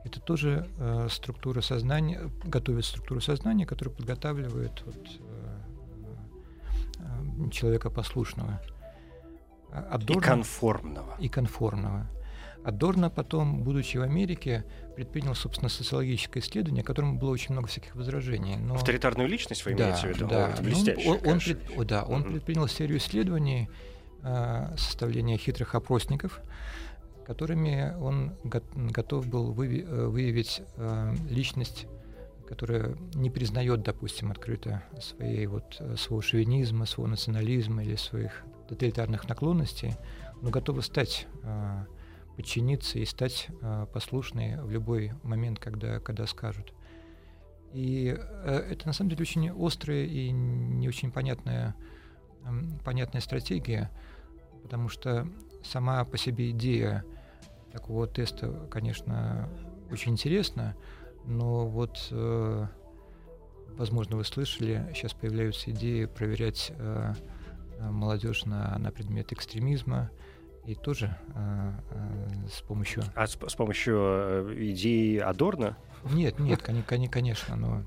[0.04, 5.58] это тоже э, структура сознания, готовит структуру сознания, которая подготавливает вот, э,
[6.98, 8.60] э, человека послушного.
[9.72, 11.16] Адорно, и конформного.
[11.18, 12.06] И конформного.
[12.64, 14.64] Адорно потом, будучи в Америке,
[14.96, 18.56] предпринял, собственно, социологическое исследование, которому было очень много всяких возражений.
[18.56, 18.74] Но...
[18.74, 20.26] Авторитарную личность вы имеете да, в виду?
[20.26, 22.30] Да, О, блестяще, он, он, пред, да, он угу.
[22.30, 23.68] предпринял серию исследований,
[24.22, 26.40] э, составления хитрых опросников,
[27.26, 31.88] которыми он готов был э, выявить э, личность,
[32.48, 39.28] которая не признает, допустим, открыто своей вот, э, своего шовинизма, своего национализма или своих тоталитарных
[39.28, 39.94] наклонностей,
[40.40, 41.26] но готова стать,
[42.36, 43.46] подчиниться и стать
[43.92, 46.74] послушной в любой момент, когда, когда скажут.
[47.72, 48.06] И
[48.44, 51.76] это на самом деле очень острая и не очень понятная,
[52.84, 53.88] понятная стратегия,
[54.64, 55.28] потому что
[55.62, 57.04] сама по себе идея
[57.72, 59.48] такого теста, конечно,
[59.90, 60.76] очень интересно,
[61.24, 62.66] но вот, э,
[63.76, 67.14] возможно, вы слышали, сейчас появляются идеи проверять э,
[67.78, 70.10] э молодежь на, на предмет экстремизма,
[70.66, 73.04] и тоже э, э, с помощью...
[73.14, 75.76] А с, с помощью э, идеи Адорна?
[76.12, 77.82] Нет, нет, конечно, конечно, но,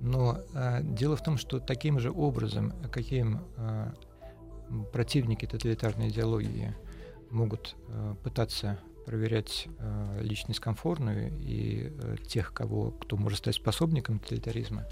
[0.00, 3.92] но э, дело в том, что таким же образом, каким э,
[4.92, 6.74] противники тоталитарной идеологии
[7.30, 8.78] могут э, пытаться
[9.08, 14.84] проверять э, личность комфортную и э, тех, кого, кто может стать способником тоталитаризма,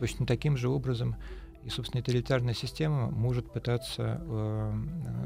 [0.00, 1.14] точно таким же образом
[1.62, 4.72] и, собственно, тоталитарная система может пытаться э,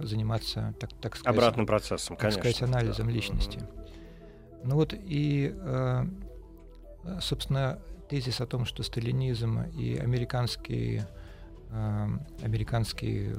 [0.02, 1.34] заниматься, так, так сказать...
[1.34, 2.40] Обратным процессом, так конечно.
[2.42, 3.12] сказать, анализом да.
[3.14, 3.60] личности.
[4.64, 6.04] Ну вот и, э,
[7.22, 7.78] собственно,
[8.10, 11.04] тезис о том, что сталинизм и американский,
[11.70, 12.06] э,
[12.42, 13.30] американский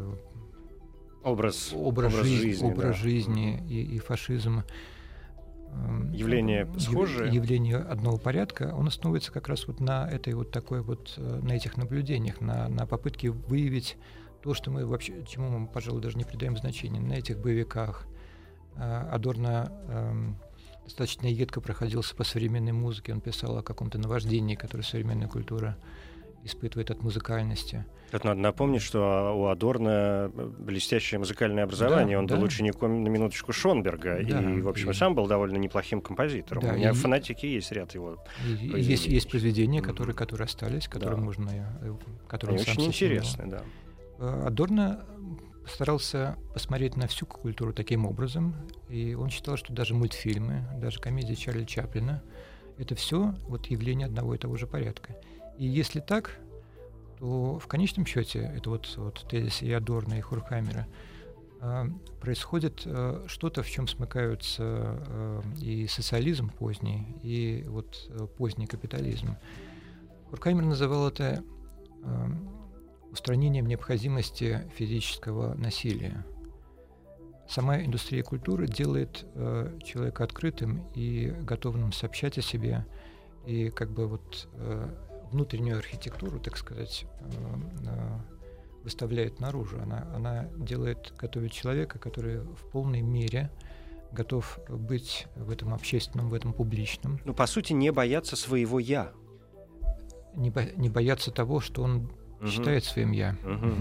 [1.24, 2.94] образ, образ, образ жизни, жизни, образ да.
[2.94, 4.64] жизни и, и фашизм.
[5.74, 7.34] Эм, явление схожее.
[7.34, 11.52] явление одного порядка он основывается как раз вот на этой вот такой вот э, на
[11.54, 13.98] этих наблюдениях на на попытке выявить
[14.42, 18.08] то что мы вообще чему мы пожалуй даже не придаем значения на этих боевиках.
[18.76, 20.38] Э, Адорно эм,
[20.86, 25.78] достаточно едко проходился по современной музыке он писал о каком-то наваждении которое современная культура
[26.48, 27.86] испытывает от музыкальности.
[28.12, 32.18] Это надо напомнить, что у Адорна блестящее музыкальное образование.
[32.18, 32.36] Да, Он да.
[32.38, 34.24] был учеником на минуточку Шонберга.
[34.24, 34.94] Да, и, в общем, и...
[34.94, 36.64] сам был довольно неплохим композитором.
[36.64, 36.94] Да, у меня и...
[36.94, 41.24] в фанатике есть ряд его Есть, есть произведения, которые, которые остались, которые да.
[41.24, 41.98] можно...
[42.28, 44.46] Которые Они очень интересны, да.
[44.46, 45.06] Адорно
[45.64, 48.56] постарался посмотреть на всю культуру таким образом,
[48.88, 52.24] и он считал, что даже мультфильмы, даже комедии Чарли Чаплина—
[52.78, 55.18] это все вот явление одного и того же порядка.
[55.58, 56.38] И если так,
[57.20, 60.88] то в конечном счете, это вот, вот тезис и Адорна, и Хурхаймера,
[61.62, 61.86] э,
[62.22, 69.36] происходит э, что-то, в чем смыкаются э, и социализм поздний, и вот поздний капитализм.
[70.30, 71.44] Хурхаймер называл это
[73.12, 76.26] устранением необходимости физического насилия.
[77.50, 82.86] Сама индустрия культуры делает э, человека открытым и готовым сообщать о себе,
[83.46, 84.48] и как бы вот
[85.32, 87.26] внутреннюю архитектуру, так сказать, э,
[87.88, 88.20] э,
[88.84, 89.80] выставляет наружу.
[89.82, 93.52] Она, она делает, готовит человека, который в полной мере
[94.12, 97.20] готов быть в этом общественном, в этом публичном.
[97.26, 99.12] Ну, по сути, не бояться своего «я».
[100.36, 102.48] Не, бо, не бояться того, что он угу.
[102.48, 103.36] считает своим «я».
[103.44, 103.76] Угу.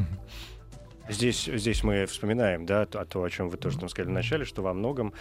[1.09, 4.45] Здесь, здесь мы вспоминаем, да, то, то, о чем вы тоже там сказали в начале,
[4.45, 5.15] что во многом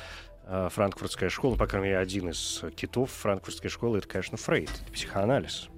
[0.45, 4.91] э, франкфуртская школа, по крайней мере, один из китов франкфуртской школы, это, конечно, Фрейд, это
[4.91, 5.69] психоанализ.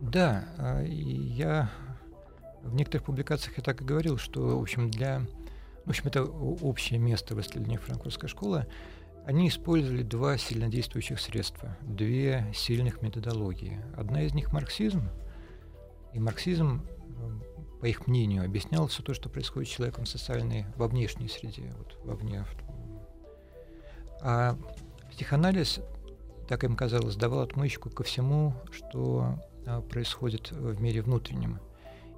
[0.00, 1.70] Да, а, я
[2.62, 5.26] в некоторых публикациях я так и говорил, что, в общем, для...
[5.84, 8.66] В общем, это общее место в исследовании франкфуртской школы.
[9.26, 13.80] Они использовали два сильнодействующих средства, две сильных методологии.
[13.96, 15.08] Одна из них— марксизм.
[16.12, 16.82] И марксизм,
[17.80, 21.98] по их мнению, объяснял все то, что происходит с человеком социальной, во внешней среде, вот
[22.04, 22.44] вовне.
[24.22, 24.56] А
[25.10, 25.80] психоанализ,
[26.48, 29.38] так им казалось, давал отмычку ко всему, что
[29.90, 31.60] происходит в мире внутреннем.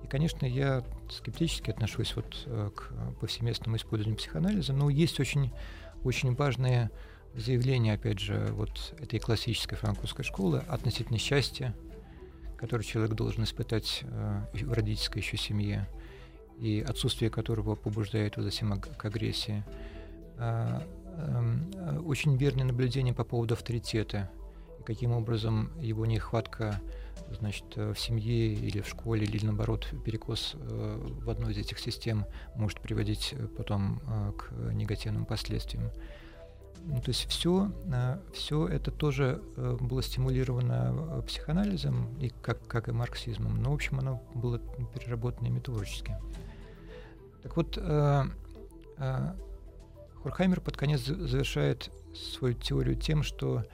[0.02, 5.52] И, конечно, я скептически отношусь вот э, к повсеместному использованию психоанализа, но есть очень,
[6.04, 6.90] очень важные
[7.34, 11.74] заявления, опять же, вот этой классической франкфуртской школы относительно счастья,
[12.58, 15.88] которое человек должен испытать э, в родительской еще семье,
[16.58, 19.64] и отсутствие которого побуждает вот затем к агрессии.
[20.38, 20.82] А,
[21.16, 24.30] эм, э, очень верное наблюдение по поводу авторитета,
[24.78, 26.80] и каким образом его нехватка
[27.30, 31.78] значит, э, в семье или в школе, или наоборот перекос э, в одной из этих
[31.78, 34.00] систем может приводить э, потом
[34.38, 35.90] к негативным последствиям.
[36.84, 37.70] Ну, то есть все,
[38.34, 44.20] все это тоже было стимулировано психоанализом, и как, как и марксизмом, но, в общем, оно
[44.34, 46.16] было переработано методологически.
[47.44, 47.76] Так вот,
[50.24, 53.64] Хорхаймер под конец завершает свою теорию тем, что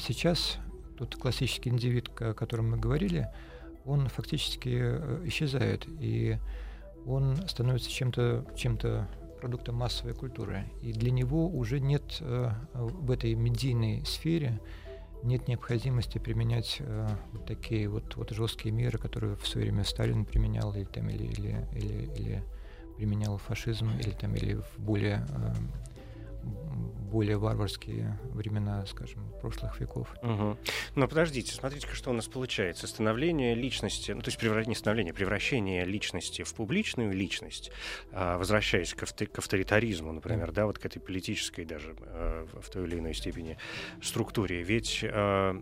[0.00, 0.58] сейчас
[0.96, 3.28] тот классический индивид, о котором мы говорили,
[3.84, 6.38] он фактически э, исчезает, и
[7.06, 8.78] он становится чем-то чем
[9.40, 10.64] продуктом массовой культуры.
[10.82, 14.60] И для него уже нет э, в этой медийной сфере
[15.22, 20.24] нет необходимости применять э, вот такие вот, вот жесткие меры, которые в свое время Сталин
[20.24, 22.44] применял, или, там, или, или, или, или
[22.96, 25.54] применял фашизм, или, там, или в более э,
[27.06, 30.14] более варварские времена, скажем, прошлых веков.
[30.22, 30.58] Угу.
[30.96, 32.86] Но подождите, смотрите, что у нас получается.
[32.86, 34.64] Становление личности, ну, то есть превра...
[34.64, 37.70] не становление, превращение личности в публичную личность,
[38.12, 39.26] а, возвращаясь к, авто...
[39.26, 40.52] к авторитаризму, например, mm.
[40.52, 43.56] да, вот к этой политической даже а, в той или иной степени
[44.02, 44.62] структуре.
[44.62, 45.60] Ведь а,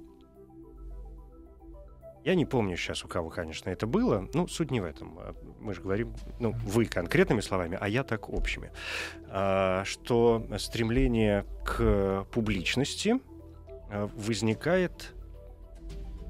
[2.25, 4.29] я не помню сейчас, у кого, конечно, это было.
[4.33, 5.19] Ну, суть не в этом.
[5.19, 8.73] А, мы же говорим, ну, вы конкретными словами, а я так общими.
[9.29, 13.21] А, что стремление к публичности
[13.91, 15.13] а, возникает,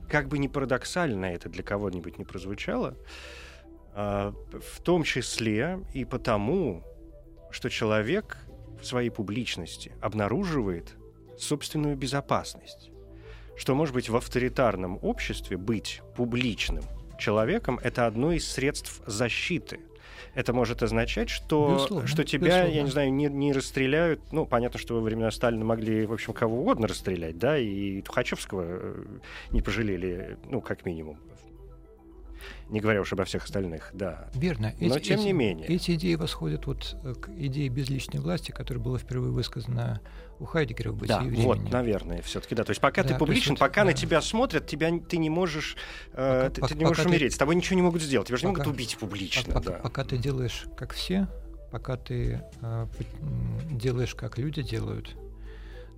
[0.08, 2.96] как бы не парадоксально это для кого-нибудь не прозвучало,
[3.94, 6.82] в том числе и потому,
[7.52, 8.38] что человек
[8.80, 10.96] в своей публичности обнаруживает
[11.38, 12.90] собственную безопасность
[13.56, 16.84] что, может быть, в авторитарном обществе быть публичным
[17.18, 19.80] человеком— это одно из средств защиты.
[20.34, 22.74] Это может означать, что, что тебя, безусловно.
[22.74, 24.20] я не знаю, не, не расстреляют.
[24.32, 28.64] Ну, понятно, что во времена Сталина могли, в общем, кого угодно расстрелять, да, и Тухачевского
[28.66, 29.04] э,
[29.50, 31.20] не пожалели, ну, как минимум,
[32.68, 34.28] не говоря уж обо всех остальных, да.
[34.34, 34.74] Верно.
[34.80, 35.68] Но эти, тем эти, не менее.
[35.68, 40.00] Эти идеи восходят вот к идее безличной власти, которая была впервые высказана
[40.38, 41.44] у Хайдегера в «Бытии да, времени».
[41.44, 42.64] вот, наверное, все-таки, да.
[42.64, 43.86] То есть пока да, ты публичен, пока да.
[43.86, 45.76] на тебя смотрят, тебя, ты не можешь,
[46.12, 48.36] э, пока, ты, ты не можешь умереть, ты, с тобой ничего не могут сделать, тебя
[48.36, 49.52] же не могут убить публично.
[49.52, 49.78] Пока, да.
[49.78, 51.28] пока ты делаешь как все,
[51.70, 52.86] пока ты э,
[53.70, 55.14] делаешь как люди делают,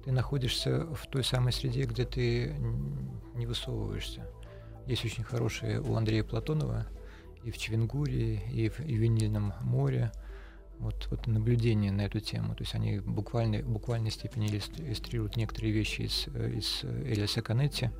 [0.04, 2.54] ты находишься в той самой среде, где ты
[3.34, 4.26] не высовываешься.
[4.86, 6.86] Есть очень хорошие у Андрея Платонова
[7.42, 10.12] и в Чевенгуре, и в, и в Винильном море.
[10.78, 12.54] Вот, вот наблюдение на эту тему.
[12.54, 17.90] То есть они буквально, в буквальной степени иллюстрируют некоторые вещи из, из Элиса Канетти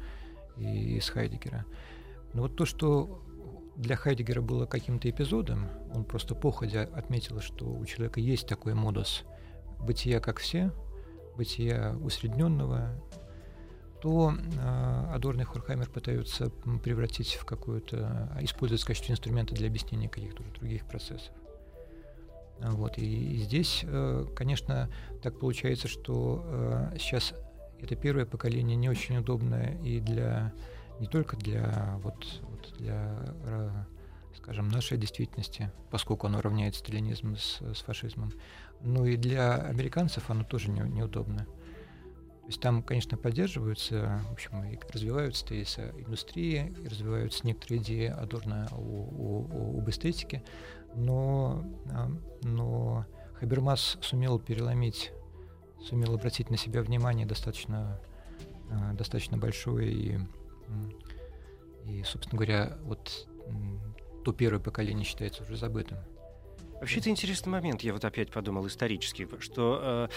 [0.56, 1.64] и из Хайдегера.
[2.32, 3.22] Но вот то, что
[3.76, 9.24] для Хайдегера было каким-то эпизодом, он просто походя отметил, что у человека есть такой модус
[9.78, 10.72] бытия, как все,
[11.36, 13.02] бытия усредненного,
[14.00, 16.50] то э, Адорно и Хорхаймер пытаются
[16.82, 21.32] превратить в какую-то, использовать в качестве инструмента для объяснения каких-то других процессов.
[22.60, 22.98] Вот.
[22.98, 24.90] И, здесь, э, конечно,
[25.22, 27.34] так получается, что э, сейчас
[27.80, 30.52] это первое поколение не очень удобное и для
[30.98, 33.84] не только для вот, вот для
[34.36, 38.32] скажем нашей действительности, поскольку оно равняет сталинизм с, с фашизмом,
[38.80, 41.46] но и для американцев оно тоже не, неудобно.
[42.42, 48.06] То есть там, конечно, поддерживаются, в общем, и развиваются тезисы индустрии, и развиваются некоторые идеи
[48.06, 50.44] Адорна о, о, об эстетике,
[50.96, 52.10] но, а,
[52.42, 55.12] но Хабермас сумел переломить,
[55.80, 58.00] сумел обратить на себя внимание достаточно,
[58.70, 60.18] а, достаточно большое и,
[61.84, 63.28] и, собственно говоря, вот
[64.24, 65.98] то первое поколение считается уже забытым.
[66.80, 70.08] Вообще это интересный момент, я вот опять подумал исторически, что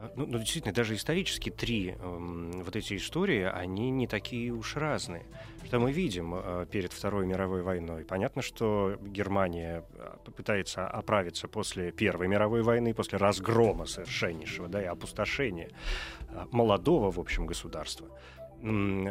[0.00, 4.76] э, ну, ну, действительно даже исторически три э, вот эти истории, они не такие уж
[4.76, 5.24] разные.
[5.64, 8.04] Что мы видим э, перед Второй мировой войной?
[8.04, 14.86] Понятно, что Германия э, пытается оправиться после Первой мировой войны, после разгрома совершеннейшего, да, и
[14.86, 15.70] опустошения
[16.50, 18.08] молодого, в общем, государства.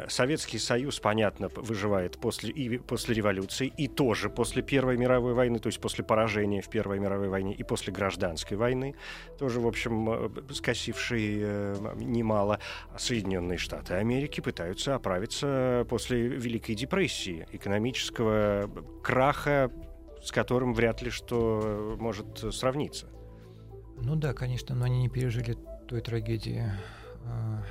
[0.09, 5.67] Советский Союз, понятно, выживает после, и после революции, и тоже после Первой мировой войны, то
[5.67, 8.95] есть после поражения в Первой мировой войне, и после гражданской войны,
[9.39, 12.59] тоже, в общем, э, скосивший э, немало.
[12.93, 18.69] А Соединенные Штаты Америки пытаются оправиться после Великой депрессии, экономического
[19.01, 19.71] краха,
[20.21, 23.07] с которым вряд ли что может сравниться.
[24.01, 26.65] Ну да, конечно, но они не пережили той трагедии
[27.25, 27.63] а,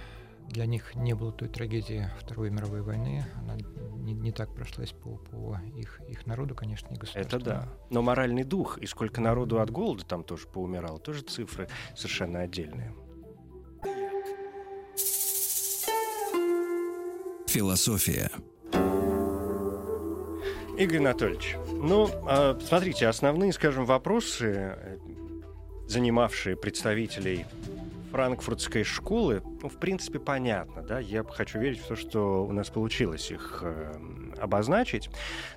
[0.48, 3.24] для них не было той трагедии Второй мировой войны.
[3.36, 3.56] Она
[3.96, 7.38] не, не так прошлась по, по их, их народу, конечно, и государству.
[7.38, 7.68] Это да.
[7.90, 12.94] Но моральный дух, и сколько народу от голода там тоже поумирало, тоже цифры совершенно отдельные.
[17.46, 18.30] Философия.
[20.78, 24.98] Игорь Анатольевич, ну, а, смотрите, основные, скажем, вопросы, э,
[25.86, 27.46] занимавшие представителей
[28.10, 32.70] франкфуртской школы, ну, в принципе, понятно, да, я хочу верить в то, что у нас
[32.70, 33.94] получилось их э,
[34.38, 35.10] обозначить,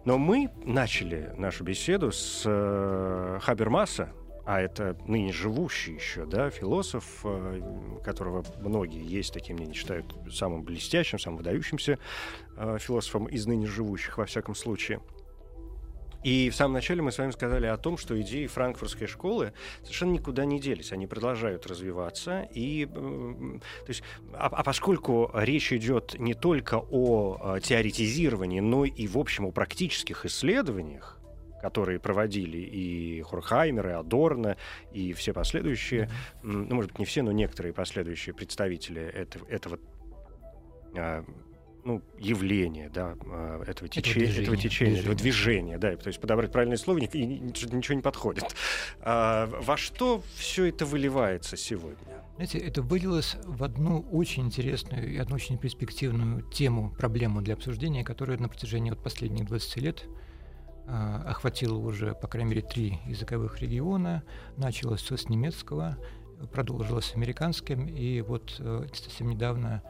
[0.05, 4.13] но мы начали нашу беседу с э, Хабермаса,
[4.45, 7.61] а это ныне живущий еще, да, философ, э,
[8.03, 11.99] которого многие есть таким мнением, считают самым блестящим, самым выдающимся
[12.57, 15.01] э, философом из ныне живущих, во всяком случае–
[16.23, 20.11] и в самом начале мы с вами сказали о том, что идеи франкфуртской школы совершенно
[20.11, 20.91] никуда не делись.
[20.91, 22.47] Они продолжают развиваться.
[22.53, 24.03] И, то есть,
[24.33, 29.51] а, а поскольку речь идет не только о а, теоретизировании, но и, в общем, о
[29.51, 31.19] практических исследованиях,
[31.61, 34.57] которые проводили и Хорхаймер, и Адорно,
[34.91, 36.09] и все последующие,
[36.41, 39.79] ну, может быть, не все, но некоторые последующие представители этого, этого
[41.89, 44.13] ну, явление, да, а, этого, тече...
[44.13, 44.99] движение, этого течения, движение.
[44.99, 48.55] этого движения, да, то есть подобрать правильное слово, и ничего не подходит.
[49.01, 52.23] А, во что все это выливается сегодня?
[52.35, 58.03] Знаете, это вылилось в одну очень интересную и одну очень перспективную тему, проблему для обсуждения,
[58.03, 60.05] которая на протяжении вот последних 20 лет
[60.85, 64.21] а, охватила уже, по крайней мере, три языковых региона.
[64.57, 65.97] Началось все с немецкого,
[66.51, 69.81] продолжилось американским, и вот э, совсем недавно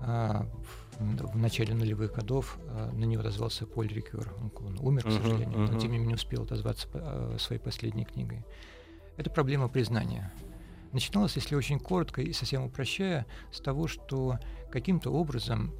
[0.00, 4.32] в начале нулевых годов а, на него отозвался Поль Рикер.
[4.56, 5.72] Он умер, к сожалению, uh-huh, uh-huh.
[5.72, 8.44] но тем не менее успел отозваться а, своей последней книгой.
[9.16, 10.32] Это проблема признания.
[10.92, 14.38] Начиналось, если очень коротко и совсем упрощая, с того, что
[14.70, 15.72] каким-то образом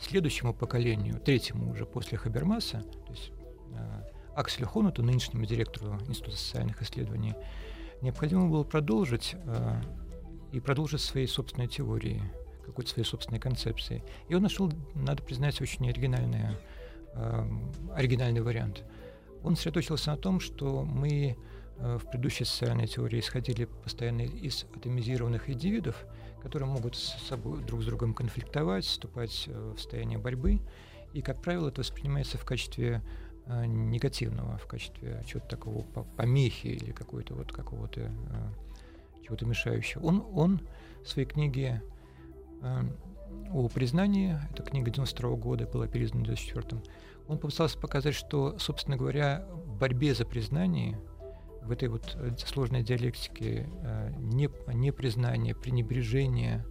[0.00, 3.32] следующему поколению, третьему уже после Хабермаса, то есть
[4.36, 7.34] Акселю Хонуту, нынешнему директору Института социальных исследований,
[8.00, 9.34] необходимо было продолжить
[10.52, 12.22] и продолжить своей собственной теории,
[12.66, 14.02] какой-то своей собственной концепции.
[14.28, 16.56] И он нашел, надо признать, очень оригинальный,
[17.14, 17.44] э,
[17.94, 18.84] оригинальный вариант.
[19.42, 21.36] Он сосредоточился на том, что мы
[21.78, 26.04] э, в предыдущей социальной теории исходили постоянно из атомизированных индивидов,
[26.42, 30.60] которые могут с собой друг с другом конфликтовать, вступать э, в состояние борьбы.
[31.12, 33.02] И, как правило, это воспринимается в качестве
[33.46, 35.82] э, негативного, в качестве чего-то такого
[36.16, 38.10] помехи или какой-то вот какого-то э,
[39.22, 40.02] чего-то мешающего.
[40.04, 40.60] Он, он
[41.04, 41.82] в своей книге
[42.62, 42.82] э,
[43.52, 46.82] о признании, эта книга 92 года была переиздана в 2004
[47.30, 50.98] он попытался показать, что, собственно говоря, в борьбе за признание,
[51.62, 56.66] в этой вот э, сложной диалектике э, не, непризнание, пренебрежение,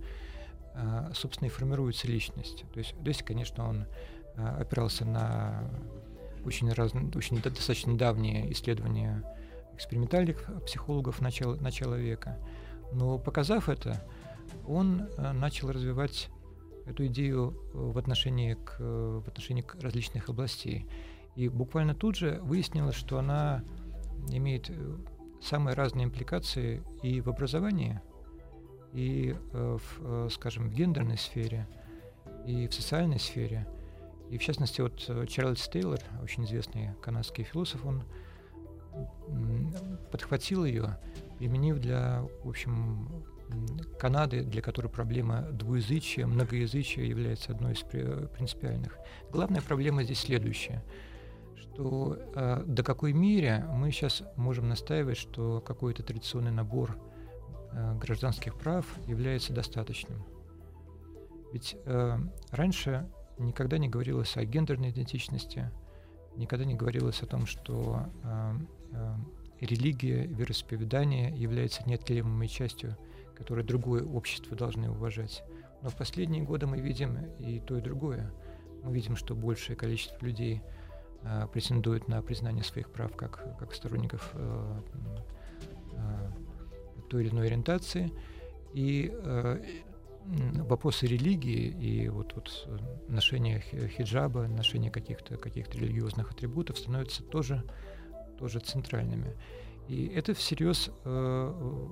[0.76, 2.66] э, собственно, и формируется личность.
[2.74, 3.86] То есть, здесь, конечно, он
[4.36, 5.70] опирался на
[6.46, 9.24] очень, раз, очень достаточно давние исследования
[9.80, 12.38] экспериментальных психологов начала, начала века.
[12.94, 14.06] Но показав это,
[14.68, 16.30] он начал развивать
[16.86, 20.88] эту идею в отношении к, в отношении к различных областей.
[21.36, 23.64] И буквально тут же выяснилось, что она
[24.30, 24.72] имеет
[25.42, 28.02] самые разные импликации и в образовании,
[28.92, 31.68] и, в, скажем, в гендерной сфере,
[32.46, 33.68] и в социальной сфере–
[34.30, 38.04] и в частности, вот э, Чарльз Тейлор, очень известный канадский философ, он
[40.12, 40.98] подхватил ее,
[41.38, 43.08] применив для, в общем,
[43.98, 48.98] Канады, для которой проблема двуязычия, многоязычия является одной из принципиальных.
[49.32, 50.84] Главная проблема здесь следующая,
[51.56, 56.98] что э, до какой мере мы сейчас можем настаивать, что какой-то традиционный набор
[57.72, 60.24] э, гражданских прав является достаточным.
[61.52, 62.18] Ведь э,
[62.52, 63.10] раньше
[63.40, 65.72] никогда не говорилось о гендерной идентичности,
[66.36, 68.54] никогда не говорилось о том, что э,
[69.60, 72.98] религия, вероисповедание является неотъемлемой частью,
[73.36, 75.44] которую другое общество должны уважать.
[75.82, 78.32] Но в последние годы мы видим и то, и другое.
[78.84, 80.62] Мы видим, что большее количество людей
[81.24, 84.82] э, претендует на признание своих прав как, как сторонников э,
[85.94, 86.32] э,
[87.10, 88.12] той или иной ориентации.
[88.74, 89.64] И э,
[90.26, 92.70] вопросы религии и вот, вот
[93.08, 97.64] ношение хиджаба, ношение каких-то каких религиозных атрибутов становятся тоже,
[98.40, 99.36] тоже центральными.
[99.88, 101.88] И это всерьез э,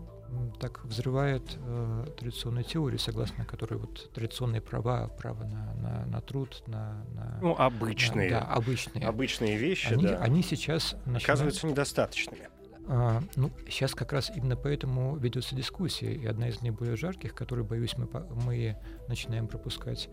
[0.59, 6.63] так взрывает э, традиционную теорию, согласно которой вот традиционные права, право на, на, на труд,
[6.67, 10.19] на, на ну обычные, на, да, обычные, обычные вещи, они, да.
[10.19, 11.23] они сейчас начинают...
[11.23, 12.49] оказываются недостаточными.
[12.89, 17.65] А, ну, сейчас как раз именно поэтому ведется дискуссия, и одна из наиболее жарких, которую,
[17.65, 18.07] боюсь, мы,
[18.45, 18.77] мы
[19.07, 20.09] начинаем пропускать,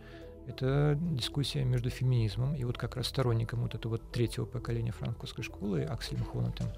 [0.46, 5.82] это дискуссия между феминизмом и вот как раз сторонником вот этого третьего поколения французской школы
[5.84, 6.68] Акселем Хонатом,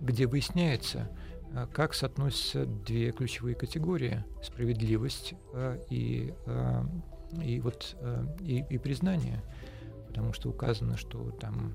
[0.00, 1.10] где выясняется,
[1.54, 6.32] а, как соотносятся две ключевые категории– справедливость а, и,
[7.42, 7.96] и, вот,
[8.40, 9.42] и, и признание.
[10.06, 11.74] Потому что указано, что там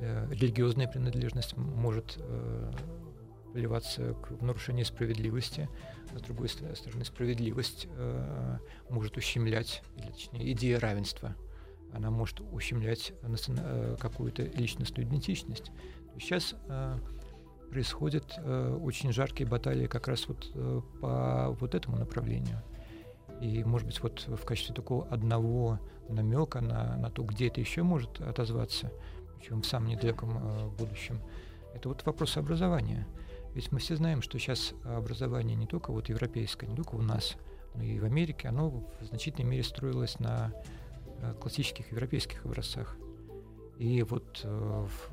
[0.00, 2.18] Э, религиозная принадлежность может
[3.54, 5.68] вливаться к, в нарушение справедливости,
[6.14, 8.58] а с другой стороны справедливость э,
[8.90, 11.34] может ущемлять, или точнее идея равенства,
[11.92, 15.70] она может ущемлять э, какую-то личностную идентичность.
[16.18, 16.98] Сейчас э,
[17.70, 22.62] происходят э, очень жаркие баталии как раз вот э, по вот этому направлению.
[23.40, 27.82] И, может быть, вот в качестве такого одного намека на, на то, где это еще
[27.82, 28.92] может отозваться–
[29.44, 31.20] причем в самом недалеком э, будущем,
[31.74, 33.06] это вот вопрос образования.
[33.54, 37.36] Ведь мы все знаем, что сейчас образование не только вот европейское, не только у нас,
[37.74, 40.52] но и в Америке, оно в значительной мере строилось на
[41.20, 42.96] э, классических европейских образцах.
[43.78, 45.10] И вот э, в,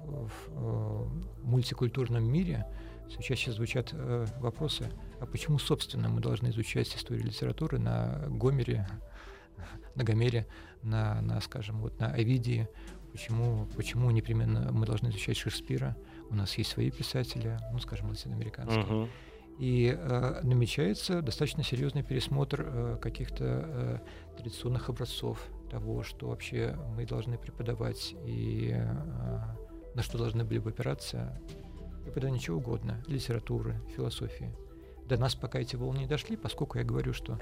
[0.48, 1.12] в
[1.44, 2.66] мультикультурном мире
[3.10, 3.94] все чаще звучат
[4.40, 4.90] вопросы,
[5.20, 8.88] а почему, собственно, мы должны изучать историю литературы на Гомере,
[9.96, 10.48] на Гомере,
[10.82, 12.68] на, на скажем, вот на Овидии,
[13.12, 15.98] Почему, почему непременно мы должны изучать Шекспира?
[16.30, 18.86] У нас есть свои писатели, ну, скажем, латиноамериканские.
[18.86, 19.10] Uh-huh.
[19.60, 23.98] И э, намечается достаточно серьезный пересмотр э, каких-то э,
[24.38, 29.40] традиционных образцов того, что вообще мы должны преподавать и э,
[29.94, 31.40] на что должны были бы опираться.
[32.04, 34.52] Преподавание чего угодно, литературы, философии.
[35.06, 37.38] До нас пока эти волны не дошли, поскольку я говорю, что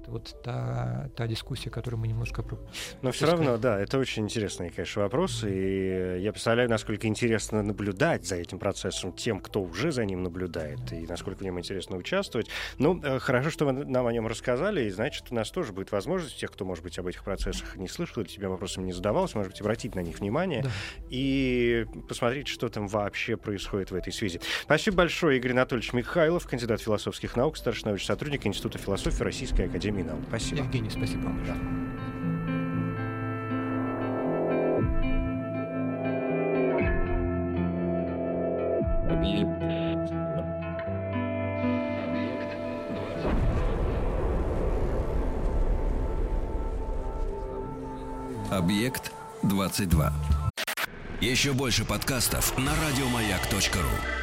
[0.00, 2.44] это вот та, та дискуссия, которую мы немножко
[3.02, 5.44] Но все равно, да, это очень интересный, конечно, вопрос.
[5.44, 10.92] И я представляю, насколько интересно наблюдать за этим процессом тем, кто уже за ним наблюдает,
[10.92, 12.48] и насколько в нем интересно участвовать.
[12.78, 15.92] Ну, э, хорошо, что вы нам о нем рассказали, и значит, у нас тоже будет
[15.92, 19.36] возможность, тех, кто, может быть, об этих процессах не слышал или тебе вопросом не задавался,
[19.36, 20.70] может быть, обратить на них внимание да.
[21.10, 24.40] и посмотреть, что там вообще происходит в этой связи.
[24.62, 29.89] Спасибо большое, Игорь Анатольевич Михайлов, кандидат философских наук, старший научный сотрудник Института философии Российской Академии
[29.90, 30.22] Наук.
[30.28, 30.62] Спасибо.
[30.62, 31.58] Евгений, спасибо вам большое.
[48.50, 49.12] Объект
[49.42, 50.12] 22.
[51.20, 54.19] Еще больше подкастов на радиомаяк.ру.